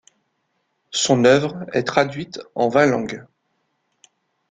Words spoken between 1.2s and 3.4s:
œuvre est traduite en vingt langues.